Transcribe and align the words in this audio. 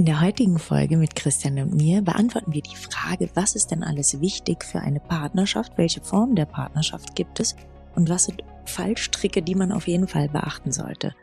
In 0.00 0.06
der 0.06 0.22
heutigen 0.22 0.58
Folge 0.58 0.96
mit 0.96 1.14
Christian 1.14 1.58
und 1.58 1.74
mir 1.74 2.00
beantworten 2.00 2.54
wir 2.54 2.62
die 2.62 2.74
Frage, 2.74 3.28
was 3.34 3.54
ist 3.54 3.70
denn 3.70 3.84
alles 3.84 4.18
wichtig 4.22 4.64
für 4.64 4.80
eine 4.80 4.98
Partnerschaft, 4.98 5.76
welche 5.76 6.00
Form 6.00 6.34
der 6.34 6.46
Partnerschaft 6.46 7.14
gibt 7.14 7.38
es 7.38 7.54
und 7.94 8.08
was 8.08 8.24
sind 8.24 8.42
Fallstricke, 8.64 9.42
die 9.42 9.54
man 9.54 9.72
auf 9.72 9.86
jeden 9.86 10.08
Fall 10.08 10.30
beachten 10.30 10.72
sollte. 10.72 11.14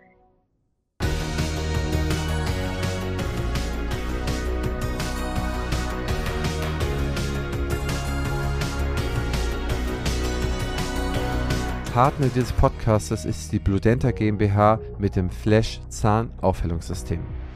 Partner 11.92 12.28
dieses 12.28 12.52
Podcasts 12.52 13.26
ist 13.26 13.52
die 13.52 13.58
Bludenta 13.58 14.12
GmbH 14.12 14.80
mit 15.00 15.16
dem 15.16 15.32
Flash 15.32 15.82
Zahnaufhellungssystem. 15.90 17.47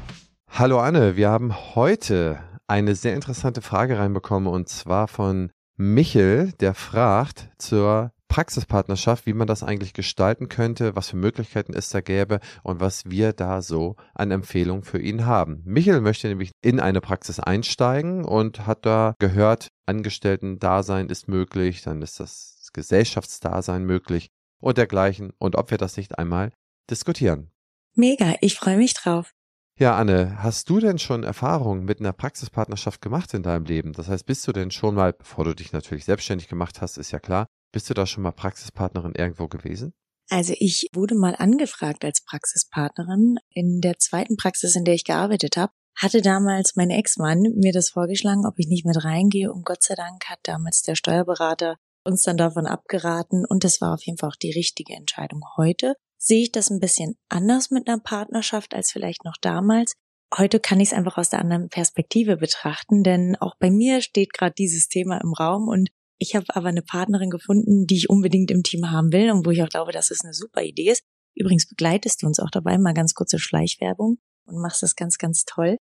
Hallo 0.53 0.81
Anne, 0.81 1.15
wir 1.15 1.29
haben 1.29 1.55
heute 1.75 2.43
eine 2.67 2.93
sehr 2.93 3.15
interessante 3.15 3.61
Frage 3.61 3.97
reinbekommen 3.97 4.51
und 4.51 4.67
zwar 4.67 5.07
von 5.07 5.49
Michel, 5.77 6.51
der 6.59 6.73
fragt 6.73 7.49
zur 7.57 8.11
Praxispartnerschaft, 8.27 9.25
wie 9.25 9.33
man 9.33 9.47
das 9.47 9.63
eigentlich 9.63 9.93
gestalten 9.93 10.49
könnte, 10.49 10.93
was 10.93 11.09
für 11.09 11.15
Möglichkeiten 11.15 11.73
es 11.73 11.89
da 11.89 12.01
gäbe 12.01 12.41
und 12.63 12.81
was 12.81 13.09
wir 13.09 13.31
da 13.31 13.61
so 13.61 13.95
an 14.13 14.29
Empfehlungen 14.29 14.83
für 14.83 14.99
ihn 14.99 15.25
haben. 15.25 15.61
Michel 15.63 16.01
möchte 16.01 16.27
nämlich 16.27 16.51
in 16.61 16.81
eine 16.81 16.99
Praxis 16.99 17.39
einsteigen 17.39 18.25
und 18.25 18.67
hat 18.67 18.85
da 18.85 19.15
gehört, 19.19 19.69
Angestellten-Dasein 19.85 21.07
ist 21.07 21.29
möglich, 21.29 21.81
dann 21.81 22.01
ist 22.01 22.19
das 22.19 22.69
Gesellschaftsdasein 22.73 23.85
möglich 23.85 24.27
und 24.59 24.77
dergleichen 24.77 25.31
und 25.39 25.55
ob 25.55 25.71
wir 25.71 25.77
das 25.77 25.95
nicht 25.95 26.19
einmal 26.19 26.51
diskutieren. 26.89 27.51
Mega, 27.95 28.35
ich 28.41 28.55
freue 28.55 28.77
mich 28.77 28.93
drauf. 28.93 29.31
Ja, 29.81 29.95
Anne, 29.95 30.43
hast 30.43 30.69
du 30.69 30.79
denn 30.79 30.99
schon 30.99 31.23
Erfahrungen 31.23 31.85
mit 31.85 32.01
einer 32.01 32.13
Praxispartnerschaft 32.13 33.01
gemacht 33.01 33.33
in 33.33 33.41
deinem 33.41 33.65
Leben? 33.65 33.93
Das 33.93 34.09
heißt, 34.09 34.27
bist 34.27 34.47
du 34.47 34.51
denn 34.51 34.69
schon 34.69 34.93
mal, 34.93 35.11
bevor 35.11 35.43
du 35.43 35.55
dich 35.55 35.73
natürlich 35.73 36.05
selbstständig 36.05 36.47
gemacht 36.47 36.81
hast, 36.81 36.99
ist 36.99 37.09
ja 37.09 37.17
klar, 37.17 37.47
bist 37.73 37.89
du 37.89 37.95
da 37.95 38.05
schon 38.05 38.21
mal 38.21 38.31
Praxispartnerin 38.31 39.15
irgendwo 39.15 39.47
gewesen? 39.47 39.91
Also 40.29 40.53
ich 40.59 40.87
wurde 40.93 41.15
mal 41.15 41.35
angefragt 41.35 42.05
als 42.05 42.23
Praxispartnerin 42.23 43.37
in 43.49 43.81
der 43.81 43.97
zweiten 43.97 44.37
Praxis, 44.37 44.75
in 44.75 44.85
der 44.85 44.93
ich 44.93 45.03
gearbeitet 45.03 45.57
habe. 45.57 45.73
Hatte 45.95 46.21
damals 46.21 46.75
mein 46.75 46.91
Ex-Mann 46.91 47.41
mir 47.55 47.73
das 47.73 47.89
vorgeschlagen, 47.89 48.45
ob 48.45 48.59
ich 48.59 48.67
nicht 48.67 48.85
mit 48.85 49.03
reingehe 49.03 49.51
und 49.51 49.65
Gott 49.65 49.81
sei 49.81 49.95
Dank 49.95 50.25
hat 50.25 50.41
damals 50.43 50.83
der 50.83 50.93
Steuerberater 50.93 51.77
uns 52.05 52.21
dann 52.21 52.37
davon 52.37 52.67
abgeraten 52.67 53.47
und 53.47 53.63
das 53.63 53.81
war 53.81 53.95
auf 53.95 54.05
jeden 54.05 54.19
Fall 54.19 54.29
auch 54.29 54.35
die 54.35 54.51
richtige 54.51 54.93
Entscheidung. 54.93 55.41
Heute 55.57 55.95
sehe 56.21 56.43
ich 56.43 56.51
das 56.51 56.69
ein 56.69 56.79
bisschen 56.79 57.15
anders 57.29 57.71
mit 57.71 57.87
einer 57.87 57.99
Partnerschaft 57.99 58.73
als 58.75 58.91
vielleicht 58.91 59.25
noch 59.25 59.37
damals. 59.41 59.93
Heute 60.37 60.59
kann 60.59 60.79
ich 60.79 60.89
es 60.89 60.93
einfach 60.93 61.17
aus 61.17 61.29
der 61.29 61.39
anderen 61.39 61.67
Perspektive 61.67 62.37
betrachten, 62.37 63.03
denn 63.03 63.35
auch 63.37 63.55
bei 63.59 63.69
mir 63.69 64.01
steht 64.01 64.33
gerade 64.33 64.53
dieses 64.57 64.87
Thema 64.87 65.19
im 65.21 65.33
Raum 65.33 65.67
und 65.67 65.89
ich 66.19 66.35
habe 66.35 66.45
aber 66.49 66.69
eine 66.69 66.83
Partnerin 66.83 67.31
gefunden, 67.31 67.87
die 67.87 67.97
ich 67.97 68.09
unbedingt 68.09 68.51
im 68.51 68.61
Team 68.61 68.91
haben 68.91 69.11
will 69.11 69.31
und 69.31 69.45
wo 69.45 69.49
ich 69.49 69.63
auch 69.63 69.69
glaube, 69.69 69.91
dass 69.91 70.11
es 70.11 70.23
eine 70.23 70.33
super 70.33 70.61
Idee 70.61 70.91
ist. 70.91 71.01
Übrigens 71.35 71.67
begleitest 71.67 72.21
du 72.21 72.27
uns 72.27 72.39
auch 72.39 72.51
dabei, 72.51 72.77
mal 72.77 72.93
ganz 72.93 73.15
kurze 73.15 73.39
Schleichwerbung 73.39 74.19
und 74.45 74.61
machst 74.61 74.83
das 74.83 74.95
ganz, 74.95 75.17
ganz 75.17 75.43
toll. 75.45 75.77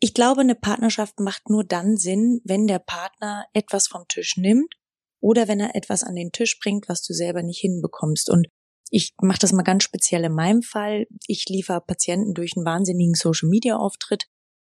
Ich 0.00 0.12
glaube, 0.12 0.40
eine 0.40 0.56
Partnerschaft 0.56 1.20
macht 1.20 1.48
nur 1.48 1.64
dann 1.64 1.96
Sinn, 1.96 2.40
wenn 2.44 2.66
der 2.66 2.80
Partner 2.80 3.46
etwas 3.52 3.86
vom 3.86 4.02
Tisch 4.08 4.36
nimmt 4.36 4.74
oder 5.20 5.46
wenn 5.46 5.60
er 5.60 5.76
etwas 5.76 6.02
an 6.02 6.16
den 6.16 6.32
Tisch 6.32 6.58
bringt, 6.58 6.88
was 6.88 7.02
du 7.02 7.14
selber 7.14 7.42
nicht 7.42 7.60
hinbekommst. 7.60 8.28
Und 8.28 8.48
ich 8.94 9.12
mache 9.20 9.40
das 9.40 9.52
mal 9.52 9.64
ganz 9.64 9.82
speziell 9.82 10.22
in 10.22 10.34
meinem 10.34 10.62
Fall. 10.62 11.06
Ich 11.26 11.46
liefere 11.48 11.80
Patienten 11.80 12.32
durch 12.32 12.52
einen 12.56 12.64
wahnsinnigen 12.64 13.14
Social-Media-Auftritt 13.14 14.26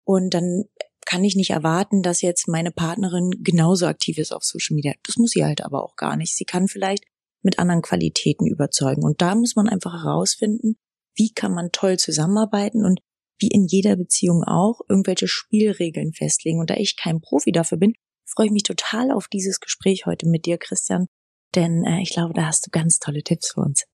und 0.05 0.35
dann 0.35 0.65
kann 1.07 1.25
ich 1.25 1.37
nicht 1.37 1.51
erwarten, 1.51 2.03
dass 2.03 2.21
jetzt 2.21 2.47
meine 2.47 2.71
Partnerin 2.71 3.31
genauso 3.43 3.87
aktiv 3.87 4.19
ist 4.19 4.33
auf 4.33 4.45
Social 4.45 4.75
Media. 4.75 4.93
Das 5.05 5.17
muss 5.17 5.31
sie 5.31 5.43
halt 5.43 5.65
aber 5.65 5.83
auch 5.83 5.97
gar 5.97 6.17
nicht. 6.17 6.37
Sie 6.37 6.45
kann 6.45 6.69
vielleicht 6.69 7.05
mit 7.41 7.59
anderen 7.59 7.81
Qualitäten 7.81 8.47
überzeugen. 8.47 9.05
Und 9.05 9.23
da 9.23 9.35
muss 9.35 9.57
man 9.57 9.71
einfach 9.71 10.05
herausfinden, 10.05 10.77
wie 11.15 11.33
kann 11.33 11.55
man 11.55 11.73
toll 11.73 11.97
zusammenarbeiten 11.97 12.85
und 12.85 13.01
wie 13.39 13.49
in 13.49 13.65
jeder 13.67 13.97
Beziehung 13.97 14.45
auch 14.45 14.83
irgendwelche 14.87 15.29
Spielregeln 15.29 16.13
festlegen. 16.13 16.61
Und 16.61 16.69
da 16.69 16.75
ich 16.75 16.99
kein 16.99 17.23
Profi 17.23 17.53
dafür 17.53 17.79
bin, 17.79 17.95
freue 18.27 18.47
ich 18.47 18.53
mich 18.53 18.65
total 18.65 19.13
auf 19.13 19.29
dieses 19.29 19.61
Gespräch 19.61 20.05
heute 20.05 20.29
mit 20.29 20.45
dir, 20.45 20.59
Christian, 20.59 21.07
denn 21.55 21.85
äh, 21.85 22.03
ich 22.03 22.11
glaube, 22.11 22.35
da 22.35 22.45
hast 22.47 22.67
du 22.67 22.71
ganz 22.71 22.99
tolle 22.99 23.23
Tipps 23.23 23.53
für 23.53 23.63
uns. 23.63 23.87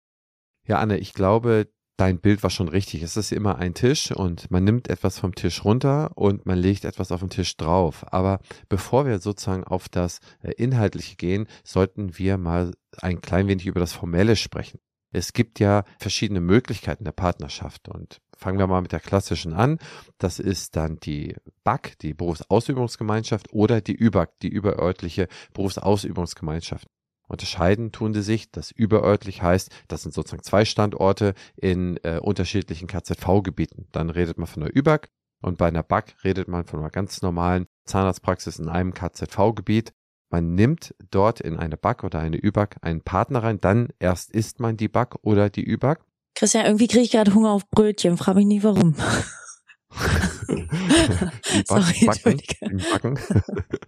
Ja, 0.67 0.79
Anne, 0.79 0.99
ich 0.99 1.15
glaube, 1.15 1.69
dein 1.97 2.19
Bild 2.19 2.43
war 2.43 2.51
schon 2.51 2.69
richtig. 2.69 3.03
Es 3.03 3.17
ist 3.17 3.33
immer 3.33 3.59
ein 3.59 3.75
Tisch 3.75 4.11
und 4.11 4.51
man 4.51 4.65
nimmt 4.65 4.89
etwas 4.89 5.19
vom 5.19 5.35
Tisch 5.35 5.65
runter 5.65 6.11
und 6.17 6.45
man 6.45 6.59
legt 6.59 6.85
etwas 6.85 7.13
auf 7.13 7.21
den 7.21 7.31
Tisch 7.31 7.57
drauf. 7.57 8.05
Aber 8.13 8.41
bevor 8.69 9.07
wir 9.07 9.19
sozusagen 9.21 9.65
auf 9.65 9.89
das 9.89 10.19
äh, 10.43 10.53
Inhaltliche 10.53 11.17
gehen, 11.17 11.47
sollten 11.65 12.19
wir 12.19 12.37
mal 12.37 12.73
ein 13.01 13.21
klein 13.21 13.49
wenig 13.49 13.67
über 13.67 13.81
das 13.81 13.93
Formelle 13.93 14.37
sprechen. 14.37 14.81
Es 15.13 15.33
gibt 15.33 15.61
ja 15.61 15.85
verschiedene 15.99 16.41
Möglichkeiten 16.41 17.05
der 17.05 17.13
Partnerschaft 17.13 17.89
und 17.89 18.21
fangen 18.37 18.59
wir 18.59 18.67
mal 18.67 18.83
mit 18.83 18.93
der 18.93 19.01
klassischen 19.01 19.53
an. 19.53 19.79
Das 20.19 20.39
ist 20.41 20.77
dann 20.77 20.99
die 20.99 21.37
BAG, 21.65 21.97
die 22.03 22.13
Berufsausübungsgemeinschaft 22.13 23.53
oder 23.53 23.81
die 23.81 23.97
ÜBAG, 23.97 24.31
die 24.43 24.49
überörtliche 24.49 25.29
Berufsausübungsgemeinschaft. 25.55 26.89
Unterscheiden 27.29 27.93
tun 27.93 28.15
sie 28.15 28.23
sich. 28.23 28.51
Das 28.51 28.71
überörtlich 28.71 29.43
heißt, 29.43 29.71
das 29.89 30.03
sind 30.03 30.15
sozusagen 30.15 30.43
zwei 30.43 30.65
Standorte 30.65 31.35
in 31.57 31.99
äh, 32.03 32.19
unterschiedlichen 32.21 32.87
KZV-Gebieten. 32.87 33.89
Dann 33.93 34.11
redet 34.11 34.39
man 34.39 34.47
von 34.47 34.63
der 34.63 34.77
ÜBAG 34.77 35.09
und 35.43 35.59
bei 35.59 35.69
einer 35.69 35.83
BAG 35.83 36.15
redet 36.25 36.49
man 36.49 36.65
von 36.65 36.81
einer 36.81 36.91
ganz 36.91 37.23
normalen 37.23 37.67
Zahnarztpraxis 37.85 38.59
in 38.59 38.69
einem 38.69 38.95
KZV-Gebiet. 38.95 39.93
Man 40.31 40.55
nimmt 40.55 40.95
dort 41.11 41.41
in 41.41 41.57
eine 41.57 41.77
BAG 41.77 42.05
oder 42.05 42.19
eine 42.19 42.39
ÜBAG 42.43 42.77
einen 42.83 43.03
Partner 43.03 43.43
rein, 43.43 43.61
dann 43.61 43.91
erst 43.99 44.31
isst 44.31 44.61
man 44.61 44.77
die 44.77 44.89
BAG 44.89 45.17
oder 45.23 45.51
die 45.51 45.65
ÜBAG 45.65 46.01
Christian, 46.37 46.67
irgendwie 46.67 46.87
kriege 46.87 47.03
ich 47.03 47.13
gerade 47.13 47.33
Hunger 47.33 47.51
auf 47.51 47.69
Brötchen. 47.71 48.19
Frage 48.19 48.37
mich 48.37 48.47
nicht 48.47 48.63
warum. 48.63 48.95
die 50.49 51.63
Back, 51.63 51.67
Sorry, 51.67 52.07
Backen, 52.07 52.83
Backen. 52.93 53.19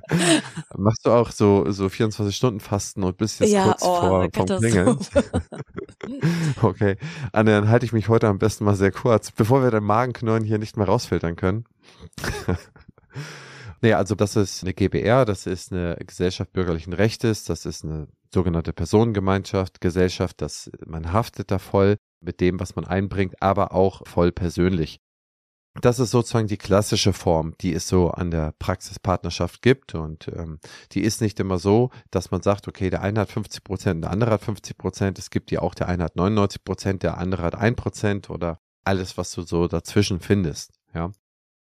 Machst 0.76 1.04
du 1.04 1.10
auch 1.10 1.30
so, 1.30 1.70
so 1.70 1.88
24 1.88 2.34
Stunden 2.34 2.60
Fasten 2.60 3.04
und 3.04 3.16
bist 3.16 3.40
jetzt 3.40 3.52
ja, 3.52 3.64
kurz 3.64 3.82
oh, 3.82 4.00
vor 4.00 4.28
vom 4.32 4.46
Klingeln? 4.46 4.98
okay. 6.62 6.96
Anne, 7.32 7.50
dann 7.50 7.68
halte 7.68 7.84
ich 7.84 7.92
mich 7.92 8.08
heute 8.08 8.28
am 8.28 8.38
besten 8.38 8.64
mal 8.64 8.76
sehr 8.76 8.92
kurz, 8.92 9.30
bevor 9.32 9.62
wir 9.62 9.70
den 9.70 9.84
Magenknurren 9.84 10.44
hier 10.44 10.58
nicht 10.58 10.76
mehr 10.76 10.86
rausfiltern 10.86 11.36
können. 11.36 11.64
Nee, 13.80 13.92
also 13.92 14.14
das 14.14 14.34
ist 14.36 14.64
eine 14.64 14.74
GBR, 14.74 15.24
das 15.24 15.46
ist 15.46 15.72
eine 15.72 15.96
Gesellschaft 16.04 16.52
bürgerlichen 16.52 16.92
Rechtes, 16.92 17.44
das 17.44 17.64
ist 17.64 17.84
eine 17.84 18.08
sogenannte 18.34 18.72
Personengemeinschaft, 18.72 19.80
Gesellschaft, 19.80 20.40
das 20.40 20.70
man 20.84 21.12
haftet 21.12 21.50
da 21.50 21.58
voll 21.58 21.96
mit 22.20 22.40
dem, 22.40 22.58
was 22.58 22.74
man 22.74 22.84
einbringt, 22.84 23.40
aber 23.40 23.72
auch 23.72 24.06
voll 24.06 24.32
persönlich. 24.32 25.00
Das 25.80 25.98
ist 25.98 26.10
sozusagen 26.10 26.48
die 26.48 26.56
klassische 26.56 27.12
Form, 27.12 27.54
die 27.60 27.72
es 27.72 27.88
so 27.88 28.10
an 28.10 28.30
der 28.30 28.52
Praxispartnerschaft 28.58 29.62
gibt. 29.62 29.94
Und 29.94 30.28
ähm, 30.28 30.58
die 30.92 31.02
ist 31.02 31.20
nicht 31.20 31.38
immer 31.40 31.58
so, 31.58 31.90
dass 32.10 32.30
man 32.30 32.42
sagt, 32.42 32.68
okay, 32.68 32.90
der 32.90 33.02
eine 33.02 33.20
hat 33.20 33.30
50 33.30 33.64
Prozent, 33.64 34.04
der 34.04 34.10
andere 34.10 34.32
hat 34.32 34.42
50 34.42 34.76
Prozent. 34.76 35.18
Es 35.18 35.30
gibt 35.30 35.50
ja 35.50 35.60
auch, 35.60 35.74
der 35.74 35.88
eine 35.88 36.04
hat 36.04 36.16
99 36.16 36.64
Prozent, 36.64 37.02
der 37.02 37.18
andere 37.18 37.42
hat 37.42 37.54
ein 37.54 37.76
Prozent 37.76 38.30
oder 38.30 38.60
alles, 38.84 39.18
was 39.18 39.32
du 39.32 39.42
so 39.42 39.68
dazwischen 39.68 40.20
findest. 40.20 40.72
Ja. 40.94 41.12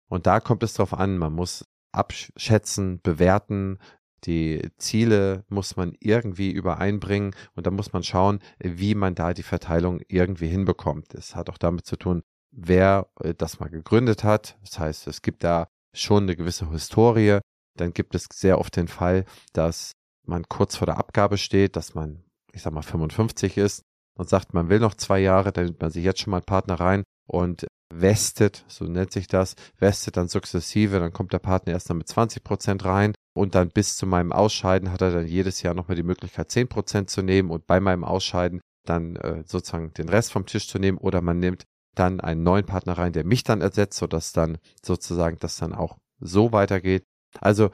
Und 0.08 0.28
da 0.28 0.40
kommt 0.40 0.64
es 0.64 0.74
drauf 0.74 0.94
an, 0.94 1.18
man 1.18 1.34
muss 1.34 1.66
abschätzen, 1.92 3.02
bewerten, 3.02 3.80
die 4.26 4.70
Ziele 4.78 5.44
muss 5.50 5.76
man 5.76 5.96
irgendwie 6.00 6.52
übereinbringen 6.52 7.36
und 7.56 7.68
da 7.68 7.72
muss 7.72 7.94
man 7.94 8.04
schauen, 8.04 8.40
wie 8.60 8.96
man 8.96 9.16
da 9.16 9.34
die 9.34 9.44
Verteilung 9.44 10.00
irgendwie 10.08 10.48
hinbekommt. 10.48 11.14
Es 11.14 11.36
hat 11.36 11.50
auch 11.50 11.58
damit 11.58 11.86
zu 11.86 11.98
tun, 11.98 12.24
wer 12.56 13.08
äh, 13.20 13.34
das 13.34 13.60
mal 13.60 13.70
gegründet 13.70 14.24
hat. 14.24 14.58
Das 14.62 14.80
heißt, 14.80 15.08
es 15.08 15.22
gibt 15.22 15.44
da 15.44 15.68
schon 15.94 16.24
eine 16.24 16.36
gewisse 16.36 16.70
Historie. 16.70 17.40
Dann 17.78 17.94
gibt 17.94 18.16
es 18.16 18.28
sehr 18.32 18.60
oft 18.60 18.76
den 18.76 18.88
Fall, 18.88 19.26
dass 19.54 19.94
man 20.26 20.48
kurz 20.48 20.78
vor 20.78 20.86
der 20.86 20.98
Abgabe 20.98 21.38
steht, 21.38 21.76
dass 21.76 21.96
man, 21.96 22.24
ich 22.54 22.62
sag 22.62 22.74
mal, 22.74 22.82
55 22.82 23.58
ist 23.58 23.82
und 24.18 24.30
sagt, 24.30 24.54
man 24.54 24.70
will 24.70 24.80
noch 24.80 24.96
zwei 24.96 25.20
Jahre, 25.20 25.52
dann 25.52 25.66
nimmt 25.66 25.82
man 25.82 25.92
sich 25.92 26.04
jetzt 26.04 26.22
schon 26.22 26.32
mal 26.32 26.42
Partner 26.42 26.80
rein 26.80 27.04
und 27.28 27.66
vestet, 27.94 28.64
so 28.68 28.86
nennt 28.86 29.12
sich 29.12 29.28
das, 29.28 29.56
vestet 29.76 30.18
dann 30.18 30.28
sukzessive, 30.28 31.00
dann 31.00 31.14
kommt 31.14 31.34
der 31.34 31.40
Partner 31.40 31.74
erst 31.74 31.90
dann 31.90 31.98
mit 31.98 32.08
20 32.08 32.44
Prozent 32.44 32.86
rein 32.86 33.14
und 33.36 33.56
dann 33.56 33.70
bis 33.70 33.98
zu 33.98 34.06
meinem 34.06 34.32
Ausscheiden 34.32 34.92
hat 34.92 35.02
er 35.02 35.12
dann 35.12 35.28
jedes 35.28 35.62
Jahr 35.62 35.74
nochmal 35.74 35.96
die 35.96 36.04
Möglichkeit 36.04 36.52
10 36.52 36.68
Prozent 36.68 37.10
zu 37.10 37.22
nehmen 37.22 37.52
und 37.52 37.68
bei 37.68 37.80
meinem 37.80 38.04
Ausscheiden 38.04 38.62
dann 38.86 39.16
äh, 39.18 39.44
sozusagen 39.46 39.94
den 39.94 40.10
Rest 40.10 40.32
vom 40.32 40.46
Tisch 40.46 40.68
zu 40.68 40.80
nehmen 40.80 40.98
oder 40.98 41.22
man 41.22 41.40
nimmt 41.40 41.64
dann 41.96 42.20
einen 42.20 42.44
neuen 42.44 42.66
Partner 42.66 42.98
rein, 42.98 43.14
der 43.14 43.26
mich 43.26 43.44
dann 43.44 43.62
ersetzt, 43.62 43.98
sodass 43.98 44.34
dann 44.34 44.58
sozusagen 44.82 45.38
das 45.40 45.58
dann 45.58 45.74
auch 45.74 45.98
so 46.20 46.52
weitergeht. 46.52 47.06
Also 47.40 47.70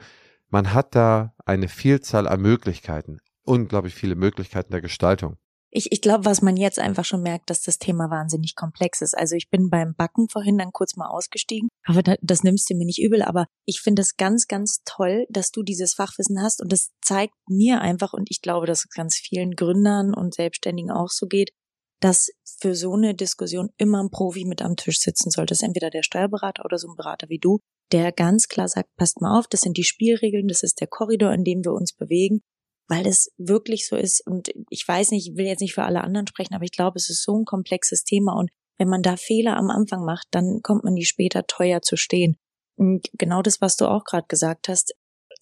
man 0.48 0.74
hat 0.74 0.94
da 0.94 1.34
eine 1.44 1.68
Vielzahl 1.68 2.26
an 2.26 2.40
Möglichkeiten, 2.40 3.18
unglaublich 3.44 3.94
viele 3.94 4.16
Möglichkeiten 4.16 4.72
der 4.72 4.80
Gestaltung. 4.80 5.36
Ich, 5.72 5.92
ich 5.92 6.00
glaube, 6.00 6.24
was 6.24 6.42
man 6.42 6.56
jetzt 6.56 6.80
einfach 6.80 7.04
schon 7.04 7.22
merkt, 7.22 7.48
dass 7.48 7.62
das 7.62 7.78
Thema 7.78 8.10
wahnsinnig 8.10 8.56
komplex 8.56 9.02
ist. 9.02 9.16
Also 9.16 9.36
ich 9.36 9.50
bin 9.50 9.70
beim 9.70 9.94
Backen 9.94 10.28
vorhin 10.28 10.58
dann 10.58 10.72
kurz 10.72 10.96
mal 10.96 11.08
ausgestiegen. 11.08 11.68
Aber 11.84 12.02
das 12.02 12.42
nimmst 12.42 12.68
du 12.68 12.74
mir 12.74 12.86
nicht 12.86 13.00
übel. 13.00 13.22
Aber 13.22 13.46
ich 13.66 13.80
finde 13.80 14.02
es 14.02 14.16
ganz, 14.16 14.48
ganz 14.48 14.80
toll, 14.84 15.26
dass 15.30 15.52
du 15.52 15.62
dieses 15.62 15.94
Fachwissen 15.94 16.42
hast. 16.42 16.60
Und 16.60 16.72
das 16.72 16.90
zeigt 17.00 17.34
mir 17.48 17.80
einfach, 17.80 18.12
und 18.12 18.30
ich 18.30 18.42
glaube, 18.42 18.66
dass 18.66 18.80
es 18.80 18.88
ganz 18.88 19.14
vielen 19.14 19.52
Gründern 19.52 20.12
und 20.12 20.34
Selbstständigen 20.34 20.90
auch 20.90 21.10
so 21.10 21.26
geht, 21.26 21.52
dass 22.00 22.30
für 22.58 22.74
so 22.74 22.94
eine 22.94 23.14
Diskussion 23.14 23.70
immer 23.76 24.02
ein 24.02 24.10
Profi 24.10 24.44
mit 24.44 24.62
am 24.62 24.76
Tisch 24.76 24.98
sitzen 25.00 25.30
sollte. 25.30 25.52
Das 25.52 25.58
ist 25.58 25.66
entweder 25.66 25.90
der 25.90 26.02
Steuerberater 26.02 26.64
oder 26.64 26.78
so 26.78 26.88
ein 26.88 26.96
Berater 26.96 27.28
wie 27.28 27.38
du, 27.38 27.60
der 27.92 28.12
ganz 28.12 28.48
klar 28.48 28.68
sagt, 28.68 28.88
passt 28.96 29.20
mal 29.20 29.38
auf, 29.38 29.46
das 29.48 29.60
sind 29.60 29.76
die 29.76 29.84
Spielregeln, 29.84 30.48
das 30.48 30.62
ist 30.62 30.80
der 30.80 30.88
Korridor, 30.88 31.32
in 31.32 31.44
dem 31.44 31.64
wir 31.64 31.72
uns 31.72 31.92
bewegen 31.92 32.40
weil 32.90 33.06
es 33.06 33.32
wirklich 33.38 33.86
so 33.86 33.96
ist. 33.96 34.26
Und 34.26 34.50
ich 34.68 34.86
weiß 34.86 35.12
nicht, 35.12 35.28
ich 35.28 35.36
will 35.36 35.46
jetzt 35.46 35.60
nicht 35.60 35.74
für 35.74 35.84
alle 35.84 36.02
anderen 36.02 36.26
sprechen, 36.26 36.54
aber 36.54 36.64
ich 36.64 36.72
glaube, 36.72 36.98
es 36.98 37.08
ist 37.08 37.22
so 37.22 37.38
ein 37.38 37.44
komplexes 37.44 38.02
Thema. 38.02 38.34
Und 38.34 38.50
wenn 38.78 38.88
man 38.88 39.02
da 39.02 39.16
Fehler 39.16 39.56
am 39.56 39.70
Anfang 39.70 40.04
macht, 40.04 40.26
dann 40.32 40.60
kommt 40.62 40.82
man 40.82 40.96
die 40.96 41.04
später 41.04 41.46
teuer 41.46 41.82
zu 41.82 41.96
stehen. 41.96 42.36
Und 42.76 43.08
genau 43.12 43.42
das, 43.42 43.60
was 43.60 43.76
du 43.76 43.86
auch 43.86 44.02
gerade 44.02 44.26
gesagt 44.26 44.68
hast, 44.68 44.92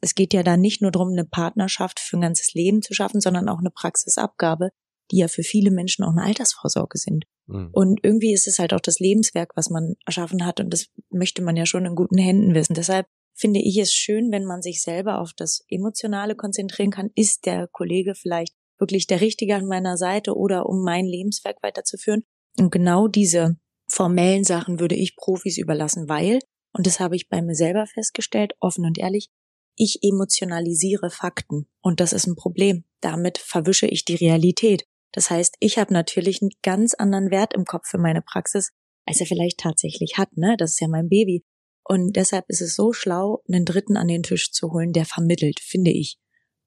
es 0.03 0.15
geht 0.15 0.35
ja 0.35 0.43
da 0.43 0.59
nicht 0.59 0.83
nur 0.83 0.91
darum, 0.91 1.13
eine 1.13 1.25
Partnerschaft 1.25 2.01
für 2.01 2.19
ein 2.19 2.21
ganzes 2.21 2.53
Leben 2.53 2.83
zu 2.83 2.93
schaffen, 2.93 3.21
sondern 3.21 3.49
auch 3.49 3.61
eine 3.61 3.71
Praxisabgabe, 3.71 4.69
die 5.11 5.19
ja 5.19 5.29
für 5.29 5.43
viele 5.43 5.71
Menschen 5.71 6.05
auch 6.05 6.13
eine 6.13 6.25
Altersvorsorge 6.25 6.99
sind. 6.99 7.25
Mhm. 7.47 7.71
Und 7.73 8.01
irgendwie 8.03 8.33
ist 8.33 8.47
es 8.47 8.59
halt 8.59 8.75
auch 8.75 8.81
das 8.81 8.99
Lebenswerk, 8.99 9.53
was 9.57 9.71
man 9.71 9.95
erschaffen 10.07 10.45
hat. 10.45 10.61
Und 10.61 10.71
das 10.71 10.87
möchte 11.11 11.43
man 11.43 11.57
ja 11.57 11.67
schon 11.67 11.87
in 11.87 11.95
guten 11.95 12.19
Händen 12.19 12.55
wissen. 12.55 12.75
Deshalb 12.75 13.07
finde 13.35 13.61
ich 13.61 13.79
es 13.79 13.93
schön, 13.95 14.31
wenn 14.33 14.45
man 14.45 14.63
sich 14.63 14.83
selber 14.83 15.21
auf 15.21 15.33
das 15.33 15.65
Emotionale 15.69 16.35
konzentrieren 16.35 16.91
kann. 16.91 17.11
Ist 17.15 17.47
der 17.47 17.69
Kollege 17.69 18.15
vielleicht 18.15 18.55
wirklich 18.79 19.07
der 19.07 19.21
Richtige 19.21 19.57
an 19.57 19.67
meiner 19.67 19.97
Seite 19.97 20.37
oder 20.37 20.67
um 20.67 20.83
mein 20.83 21.07
Lebenswerk 21.07 21.63
weiterzuführen? 21.63 22.25
Und 22.59 22.71
genau 22.71 23.09
diese 23.09 23.57
formellen 23.89 24.45
Sachen 24.45 24.81
würde 24.81 24.97
ich 24.97 25.17
Profis 25.17 25.57
überlassen, 25.59 26.09
weil, 26.09 26.41
und 26.73 26.87
das 26.87 27.01
habe 27.01 27.17
ich 27.17 27.29
bei 27.29 27.41
mir 27.41 27.55
selber 27.55 27.87
festgestellt, 27.87 28.53
offen 28.61 28.85
und 28.85 28.99
ehrlich, 28.99 29.31
ich 29.77 30.03
emotionalisiere 30.03 31.11
Fakten. 31.11 31.69
Und 31.81 32.01
das 32.01 32.13
ist 32.13 32.27
ein 32.27 32.37
Problem. 32.37 32.85
Damit 33.01 33.39
verwische 33.39 33.87
ich 33.87 34.05
die 34.05 34.17
Realität. 34.17 34.87
Das 35.13 35.31
heißt, 35.31 35.57
ich 35.61 35.79
habe 35.79 35.93
natürlich 35.93 36.43
einen 36.43 36.51
ganz 36.63 36.95
anderen 36.95 37.31
Wert 37.31 37.55
im 37.55 37.65
Kopf 37.65 37.89
für 37.89 37.99
meine 37.99 38.23
Praxis, 38.23 38.71
als 39.07 39.21
er 39.21 39.27
vielleicht 39.27 39.59
tatsächlich 39.59 40.19
hat, 40.19 40.37
ne? 40.37 40.57
Das 40.59 40.73
ist 40.73 40.81
ja 40.81 40.89
mein 40.89 41.09
Baby. 41.09 41.45
Und 41.85 42.17
deshalb 42.17 42.45
ist 42.49 42.61
es 42.61 42.75
so 42.75 42.93
schlau, 42.93 43.43
einen 43.49 43.65
Dritten 43.65 43.97
an 43.97 44.09
den 44.09 44.23
Tisch 44.23 44.53
zu 44.53 44.73
holen, 44.73 44.93
der 44.93 45.07
vermittelt, 45.07 45.61
finde 45.61 45.91
ich. 45.91 46.19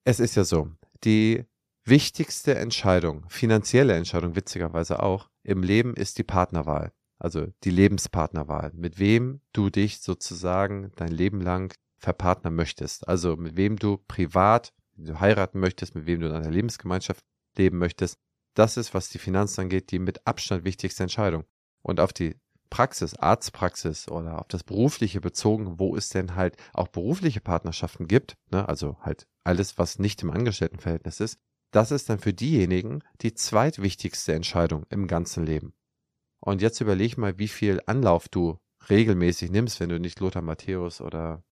Es 0.03 0.19
ist 0.19 0.35
ja 0.35 0.43
so, 0.43 0.69
die 1.03 1.45
wichtigste 1.85 2.55
Entscheidung, 2.55 3.25
finanzielle 3.29 3.93
Entscheidung 3.93 4.35
witzigerweise 4.35 5.03
auch, 5.03 5.29
im 5.43 5.61
Leben 5.61 5.95
ist 5.95 6.17
die 6.17 6.23
Partnerwahl. 6.23 6.91
Also 7.19 7.47
die 7.63 7.69
Lebenspartnerwahl, 7.69 8.71
mit 8.73 8.97
wem 8.97 9.41
du 9.53 9.69
dich 9.69 10.01
sozusagen 10.01 10.91
dein 10.95 11.11
Leben 11.11 11.39
lang 11.39 11.71
verpartnern 11.99 12.55
möchtest. 12.55 13.07
Also 13.07 13.35
mit 13.35 13.55
wem 13.55 13.77
du 13.77 13.97
privat 14.07 14.73
du 14.97 15.19
heiraten 15.19 15.59
möchtest, 15.59 15.95
mit 15.95 16.05
wem 16.05 16.21
du 16.21 16.27
in 16.27 16.33
einer 16.33 16.49
Lebensgemeinschaft 16.49 17.23
leben 17.57 17.77
möchtest. 17.77 18.17
Das 18.53 18.77
ist, 18.77 18.93
was 18.93 19.09
die 19.09 19.19
Finanzen 19.19 19.61
angeht, 19.61 19.91
die 19.91 19.99
mit 19.99 20.25
Abstand 20.27 20.65
wichtigste 20.65 21.03
Entscheidung. 21.03 21.45
Und 21.81 21.99
auf 21.99 22.13
die 22.13 22.35
Praxis, 22.69 23.15
Arztpraxis 23.15 24.07
oder 24.07 24.39
auf 24.39 24.47
das 24.47 24.63
Berufliche 24.63 25.19
bezogen, 25.21 25.79
wo 25.79 25.95
es 25.95 26.09
denn 26.09 26.35
halt 26.35 26.55
auch 26.73 26.87
berufliche 26.87 27.41
Partnerschaften 27.41 28.07
gibt, 28.07 28.37
ne, 28.49 28.67
also 28.67 28.97
halt 29.01 29.27
alles, 29.43 29.77
was 29.77 29.99
nicht 29.99 30.21
im 30.23 30.31
Angestelltenverhältnis 30.31 31.19
ist, 31.19 31.37
das 31.71 31.91
ist 31.91 32.09
dann 32.09 32.19
für 32.19 32.33
diejenigen 32.33 33.03
die 33.21 33.33
zweitwichtigste 33.33 34.33
Entscheidung 34.33 34.85
im 34.89 35.07
ganzen 35.07 35.45
Leben. 35.45 35.73
Und 36.39 36.61
jetzt 36.61 36.81
überleg 36.81 37.17
mal, 37.17 37.37
wie 37.37 37.47
viel 37.47 37.81
Anlauf 37.85 38.27
du 38.29 38.57
regelmäßig 38.89 39.51
nimmst, 39.51 39.79
wenn 39.79 39.89
du 39.89 39.99
nicht 39.99 40.19
Lothar 40.19 40.41
Matthäus 40.41 41.01
oder 41.01 41.43